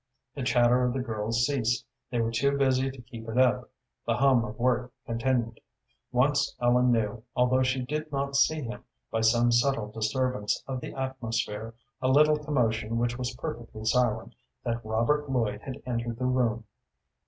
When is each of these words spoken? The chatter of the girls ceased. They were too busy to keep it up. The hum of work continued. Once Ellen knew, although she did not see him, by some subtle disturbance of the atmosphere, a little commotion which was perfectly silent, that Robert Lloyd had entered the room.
The 0.33 0.41
chatter 0.41 0.83
of 0.83 0.93
the 0.93 0.99
girls 0.99 1.45
ceased. 1.45 1.85
They 2.09 2.19
were 2.19 2.31
too 2.31 2.57
busy 2.57 2.89
to 2.89 3.01
keep 3.03 3.29
it 3.29 3.37
up. 3.37 3.69
The 4.07 4.17
hum 4.17 4.43
of 4.43 4.57
work 4.57 4.91
continued. 5.05 5.59
Once 6.11 6.55
Ellen 6.59 6.91
knew, 6.91 7.21
although 7.35 7.61
she 7.61 7.83
did 7.85 8.11
not 8.11 8.35
see 8.35 8.63
him, 8.63 8.83
by 9.11 9.21
some 9.21 9.51
subtle 9.51 9.91
disturbance 9.91 10.63
of 10.65 10.81
the 10.81 10.95
atmosphere, 10.95 11.75
a 12.01 12.07
little 12.09 12.39
commotion 12.43 12.97
which 12.97 13.19
was 13.19 13.35
perfectly 13.35 13.85
silent, 13.85 14.33
that 14.63 14.83
Robert 14.83 15.29
Lloyd 15.29 15.61
had 15.61 15.83
entered 15.85 16.17
the 16.17 16.25
room. 16.25 16.63